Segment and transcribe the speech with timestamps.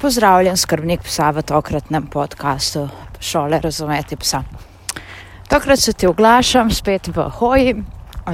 [0.00, 2.88] Pozdravljen, skrbnik psa v tokratnem podkastu
[3.20, 4.42] Šole razumeti psa.
[5.48, 7.74] Tokrat se ti oglašam spet v hoji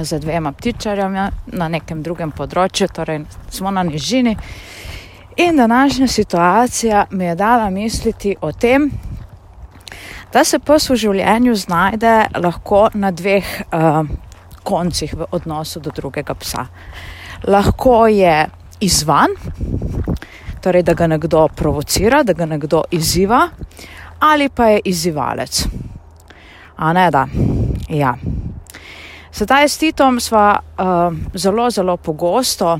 [0.01, 4.37] z dvema ptičarjama na nekem drugem področju, torej smo na nižini.
[5.35, 8.87] In današnja situacija mi je dala misliti o tem,
[10.31, 14.07] da se pes v življenju znajde lahko na dveh uh,
[14.63, 16.69] koncih v odnosu do drugega psa.
[17.43, 18.47] Lahko je
[18.79, 19.35] izvan,
[20.61, 23.49] torej da ga nekdo provocira, da ga nekdo izziva,
[24.19, 25.65] ali pa je izzivalec.
[26.77, 27.27] A ne da.
[27.89, 28.15] Ja.
[29.31, 32.79] Sedaj s Titom smo uh, zelo, zelo pogosto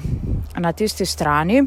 [0.58, 1.64] na tisti strani,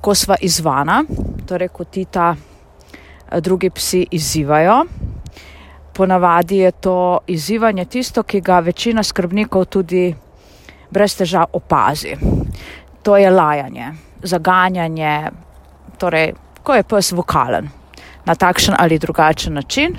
[0.00, 1.04] ko smo izvana,
[1.46, 4.84] torej ko Tita uh, drugi psi izzivajo.
[5.94, 10.14] Ponavadi je to izzivanje tisto, ki ga večina skrbnikov tudi
[10.90, 12.16] brez težav opazi.
[13.02, 13.92] To je lajanje,
[14.22, 15.30] zaganjanje,
[15.98, 16.32] torej,
[16.62, 17.68] ko je pes vokalen
[18.24, 19.96] na takšen ali drugačen način.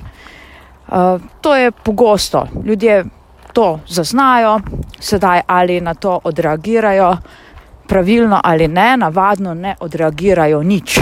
[0.88, 3.04] Uh, to je pogosto, ljudje
[3.52, 4.60] to zaznajo,
[5.00, 7.16] sedaj ali na to odreagirajo,
[7.88, 11.00] pravilno ali ne, navadno ne odreagirajo nič.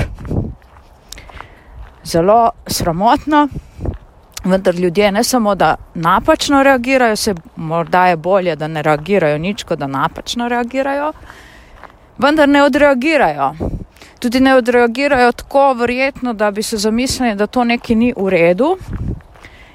[2.04, 3.48] Zelo sramotno,
[4.44, 9.64] vendar ljudje ne samo, da napačno reagirajo, se morda je bolje, da ne reagirajo nič,
[9.64, 11.12] kot da napačno reagirajo,
[12.18, 13.54] vendar ne odreagirajo.
[14.18, 18.76] Tudi ne odreagirajo tako verjetno, da bi se zamislili, da to nekaj ni v redu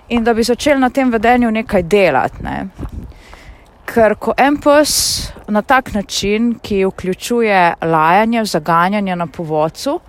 [0.10, 2.44] in da bi začeli na tem vedenju nekaj delati.
[2.44, 2.68] Ne.
[3.86, 4.94] Ker ko en pes
[5.48, 10.00] na tak način, ki vključuje lajanje, zaganjanje na povodcu,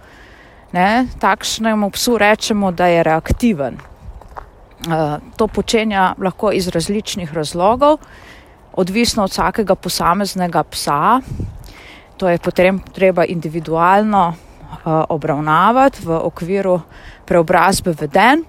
[0.72, 3.78] ne, takšnemu psu rečemo, da je reaktiven.
[4.80, 7.98] Uh, to počenja lahko iz različnih razlogov,
[8.72, 11.20] odvisno od vsakega posameznega psa,
[12.20, 16.80] to je potem treba individualno uh, obravnavati v okviru
[17.24, 18.44] preobrazbe veden.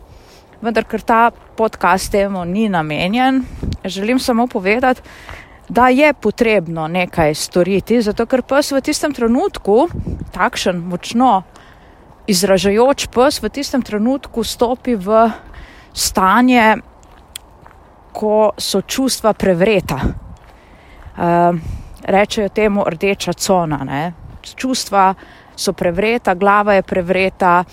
[0.62, 3.46] Vendar, ker ta podcast temu ni namenjen,
[3.86, 5.02] želim samo povedati,
[5.70, 9.88] da je potrebno nekaj storiti, zato ker pes v tistem trenutku,
[10.36, 11.44] takšen močno
[12.28, 15.30] izražajoč pes, v tistem trenutku stopi v
[15.94, 16.76] stanje,
[18.12, 20.02] ko so čustva prevreta.
[21.16, 23.84] Uh, rečejo temu rdeča cona.
[23.84, 24.14] Ne?
[24.56, 25.14] Čustva
[25.56, 27.64] so prevreta, glava je prevreta,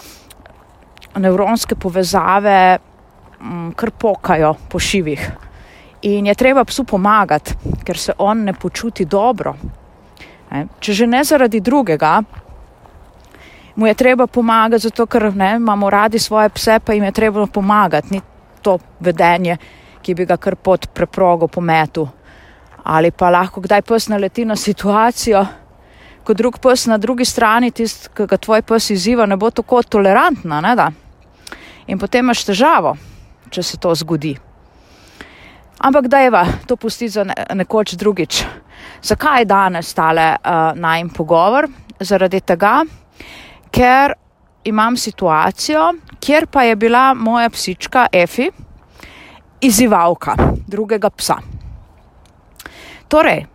[1.19, 2.79] nevronske povezave
[3.41, 5.31] m, mm, kar pokajo po šivih.
[6.03, 9.55] In je treba psu pomagati, ker se on ne počuti dobro.
[10.51, 10.67] Ne?
[10.81, 12.23] Če že ne zaradi drugega,
[13.75, 17.47] mu je treba pomagati, zato ker ne, imamo radi svoje pse, pa jim je treba
[17.47, 18.15] pomagati.
[18.15, 18.21] Ni
[18.63, 19.57] to vedenje,
[20.03, 22.09] ki bi ga kar pod preprogo pometu
[22.89, 25.43] ali pa lahko kdaj pes naleti na situacijo,
[26.25, 29.83] ko drug pes na drugi strani, tisti, ki ga tvoj pes izziva, ne bo tako
[29.83, 30.61] tolerantna.
[30.65, 30.75] Ne,
[31.89, 32.97] In potem imaš težavo,
[33.51, 34.35] če se to zgodi.
[35.79, 38.43] Ampak da je va, to pusti za nekoč drugič.
[39.03, 41.69] Zakaj je danes tale uh, najm pogovor?
[42.01, 42.83] Zaradi tega,
[43.71, 44.15] ker
[44.65, 48.51] imam situacijo, kjer pa je bila moja psička Efi
[49.61, 51.39] izzivalka drugega psa.
[53.09, 53.47] Torej,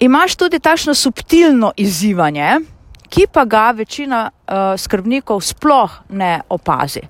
[0.00, 2.58] imaš tudi takšno subtilno izzivanje,
[3.08, 7.00] ki pa ga večina uh, skrbnikov sploh ne opazi.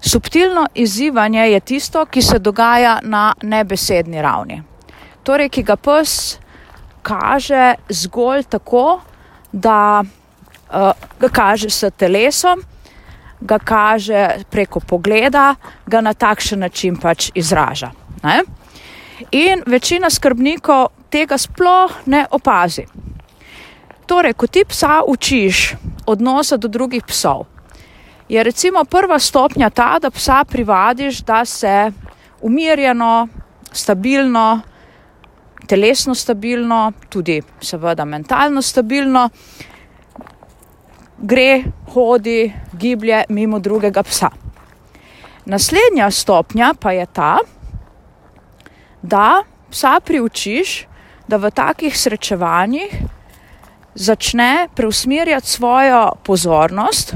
[0.00, 4.62] Subtilno izzivanje je tisto, ki se dogaja na nebesedni ravni.
[5.22, 6.38] Torej, ki ga pes
[7.02, 9.00] kaže zgolj tako,
[9.52, 12.62] da uh, ga kaže s telesom,
[13.40, 15.54] ga kaže preko pogleda,
[15.86, 17.90] ga na takšen način pač izraža.
[18.22, 18.42] Ne?
[19.30, 22.86] In večina skrbnikov tega sploh ne opazi.
[24.06, 25.74] Torej, ko ti psa učiš
[26.06, 27.46] odnosa do drugih psov,
[28.28, 31.92] je recimo prva stopnja ta, da psa privadiš, da se
[32.40, 33.28] umirjeno,
[33.72, 34.60] stabilno,
[35.66, 39.28] telesno stabilno, tudi seveda mentalno stabilno
[41.22, 41.62] gre,
[41.94, 44.30] hodi, giblje mimo drugega psa.
[45.44, 47.38] Naslednja stopnja pa je ta,
[49.02, 50.86] da psa priučiš,
[51.28, 52.92] da v takih srečevanjih
[53.94, 57.14] začne preusmerjati svojo pozornost,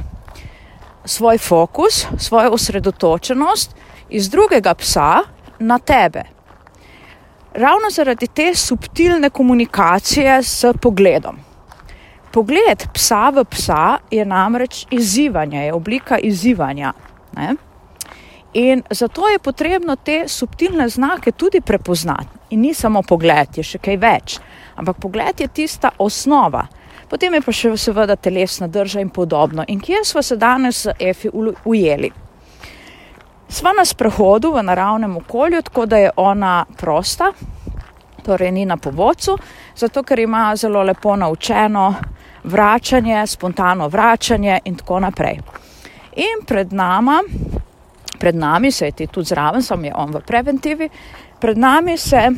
[1.05, 3.77] svoj fokus, svojo osredotočenost
[4.09, 5.23] iz drugega psa
[5.59, 6.23] na tebe.
[7.55, 11.37] Ravno zaradi te subtilne komunikacije s pogledom.
[12.33, 16.93] Pogled psa v psa je namreč izzivanje, je oblika izzivanja.
[17.37, 17.55] Ne?
[18.57, 22.27] In zato je potrebno te subtilne znake tudi prepoznati.
[22.51, 24.39] In ni samo pogled, je še kaj več.
[24.81, 26.67] Ampak pogled je tista osnova.
[27.09, 29.65] potem je pa še seveda telesna drža in podobno.
[29.69, 31.31] In kje smo se danes z Efi
[31.65, 32.11] ujeli?
[33.49, 37.33] Sva na sprehodu v naravnem okolju, tako da je ona prosta,
[38.25, 39.37] torej ni na povodcu,
[39.77, 41.95] zato ker ima zelo lepo naučeno
[42.45, 45.39] vračanje, spontano vračanje in tako naprej.
[46.17, 47.21] In pred nama,
[48.17, 50.89] pred nami se je tudi zraven, sem je on v preventivi,
[51.41, 52.29] pred nami se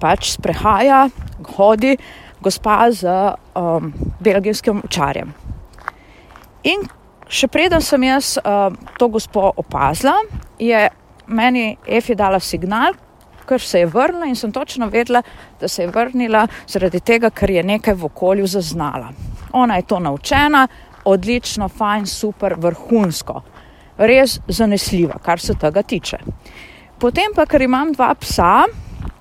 [0.00, 1.06] pač sprehaja,
[1.56, 1.96] hodi
[2.40, 3.08] gospa z
[3.54, 5.32] um, belgijskim učarjem.
[6.66, 6.84] In
[7.28, 10.14] še preden sem jaz uh, to gospo opazila,
[10.58, 10.86] je
[11.26, 12.94] meni Efi dala signal,
[13.46, 15.22] ker se je vrnila in sem točno vedela,
[15.60, 19.12] da se je vrnila zaradi tega, ker je nekaj v okolju zaznala.
[19.52, 20.66] Ona je to naučena,
[21.06, 23.42] odlično, fajn, super, vrhunsko,
[23.98, 26.18] res zanesljiva, kar se tega tiče.
[27.00, 28.64] Potem pa, ker imam dva psa,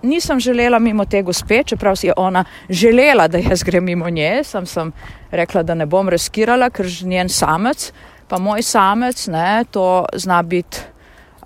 [0.06, 4.44] nisem želela mimo te gospe, čeprav si je ona želela, da jaz grem mimo nje,
[4.44, 4.92] sem, sem
[5.32, 7.92] rekla, da ne bom riskirala, ker že njen samec,
[8.28, 10.80] pa moj samec, ne, to zna biti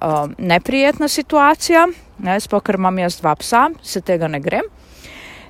[0.01, 1.87] um, neprijetna situacija,
[2.19, 4.67] ne, sploh ker imam jaz dva psa, se tega ne grem.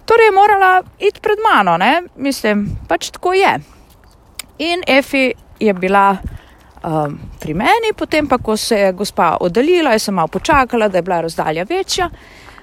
[0.06, 3.60] Torej je morala iti pred mano, ne, mislim, pač tako je.
[4.60, 6.18] In Efi je bila
[6.84, 10.98] um, pri meni, potem pa, ko se je gospa oddaljila, jaz sem malo počakala, da
[10.98, 12.10] je bila razdalja večja.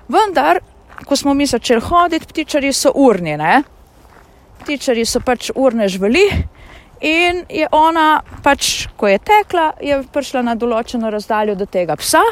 [0.08, 0.60] Vendar,
[1.04, 3.62] ko smo mi začeli hoditi, ptičari so urni, ne?
[4.62, 6.26] ptičari so pač urne žvali.
[7.06, 12.22] In je ona, pač, ko je tekla, je prišla na določeno razdaljo do tega psa,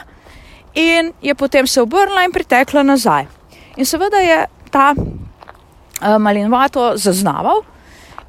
[0.74, 3.28] in je potem se obrnila in pritekla nazaj.
[3.76, 4.40] In seveda je
[4.72, 7.62] ta uh, malinvato zaznaval,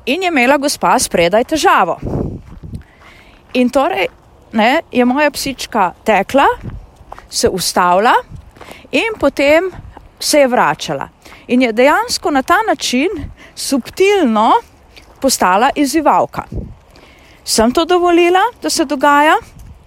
[0.06, 2.25] in je imela gospa spredaj težavo.
[3.56, 4.08] In torej
[4.52, 6.46] ne, je moja psička tekla,
[7.30, 8.14] se ustavila
[8.92, 9.72] in potem
[10.20, 11.10] se je vračala.
[11.48, 13.10] In je dejansko na ta način
[13.56, 14.52] subtilno
[15.22, 16.44] postala izzivalka.
[17.46, 19.36] Sem to dovolila, da se dogaja?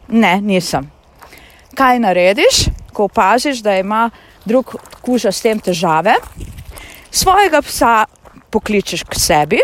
[0.09, 0.91] Ne, nisem.
[1.75, 4.11] Kaj narediš, ko opaziš, da ima
[4.45, 6.15] drug kuža s tem težave?
[7.11, 8.07] Svojega psa
[8.51, 9.61] pokličeš k sebi,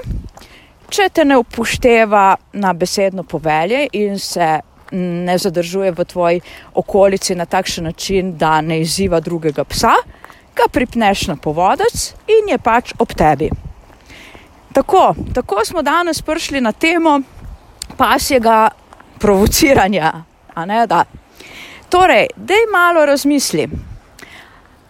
[0.90, 4.60] če te ne upošteva na besedno povelje in se
[4.94, 6.40] ne zadržuje v tvoji
[6.74, 9.94] okolici na takšen način, da ne izziva drugega psa,
[10.54, 13.50] ga pripneš na povodec in je pač ob tebi.
[14.74, 17.20] Tako, tako smo danes prišli na temo
[17.96, 18.68] pasjega
[19.18, 20.12] provociranja.
[20.66, 21.04] Ne, da.
[21.88, 23.68] Torej, dej malo razmisli.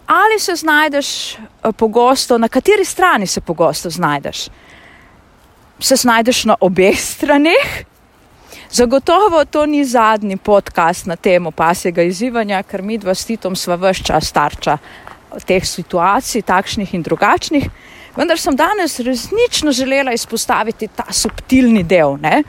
[0.07, 4.47] Ali se znajdeš eh, pogosto, na kateri strani se pogosto znajdeš?
[5.79, 7.85] Se znajdeš na obeh straneh
[8.75, 13.77] Zagotovo to ni zadnji podcast na temo pasjega izzivanja, ker mi dva s Titom sva
[13.79, 14.77] vse čas starča
[15.47, 17.69] teh situacij, takšnih in drugačnih.
[18.17, 22.17] Vendar sem danes resnično želela izpostaviti ta subtilni del.
[22.19, 22.43] Ne?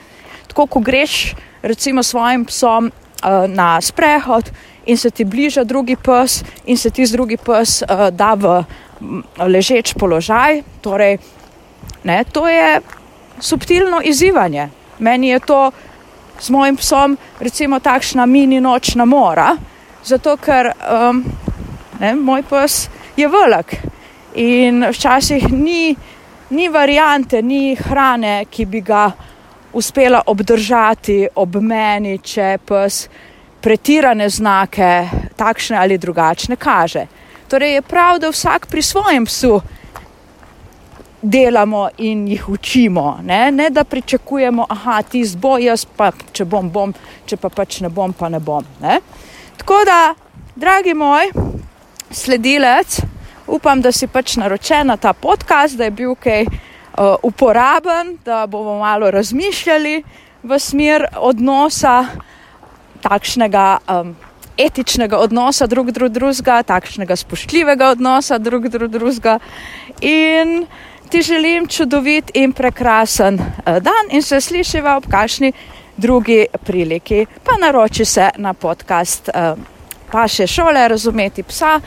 [0.46, 4.50] Tako, ko greš recimo svojim psom uh, na sprehod
[4.87, 8.64] in se ti bliža drugi pes in se ti z drugi pes uh, da v
[9.46, 11.19] ležeč položaj, torej,
[12.05, 12.81] ne, to je
[13.41, 14.69] subtilno izzivanje.
[14.99, 15.71] Meni je to
[16.38, 19.56] s mojim psom, recimo, takšna mini nočna mora,
[20.05, 21.25] zato ker um,
[22.00, 23.77] ne, moj pes je velik
[24.35, 25.97] in včasih ni,
[26.50, 29.11] ni variante, ni hrane, ki bi ga
[29.73, 33.07] uspela obdržati ob meni, če pes
[33.61, 37.07] pretirane znake, takšne ali drugačne, kaže.
[37.49, 39.61] Torej je prav, da vsak pri svojem psu
[41.26, 43.18] delamo in jih učimo.
[43.25, 46.95] Ne, ne da pričakujemo, da ti zbo, jaz pa če bom, bom,
[47.26, 48.64] če pa pač ne bom, pa ne bom.
[48.80, 49.00] Ne.
[49.56, 50.14] Tako da,
[50.56, 51.33] dragi moj
[52.11, 53.00] sledilec,
[53.47, 58.47] upam, da si pač naročen na ta podcast, da je bil kaj uh, uporaben, da
[58.47, 60.02] bomo malo razmišljali
[60.42, 62.04] v smer odnosa
[63.02, 63.66] takšnega.
[63.88, 64.16] Um,
[64.56, 69.35] Etičnega odnosa drug do drugega, takšnega spoštljivega odnosa drug do drugega.
[70.00, 70.62] In
[71.11, 75.53] ti želim čudovit in prekrasen eh, dan in se slišiva ob kakšni
[75.97, 77.27] drugi priliki.
[77.45, 79.55] Pa naroči se na podcast eh,
[80.13, 81.81] pa še šole razumeti psa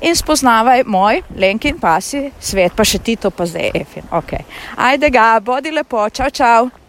[0.00, 4.06] in spoznavaj moj Lenkin pasi svet, pa še Tito, pa zdaj Efin.
[4.10, 4.44] Okay.
[4.76, 6.81] Ajde ga, bodi lepo, čau, čau.